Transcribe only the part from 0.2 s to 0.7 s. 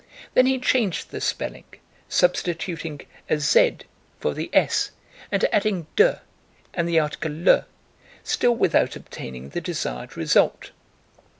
Then he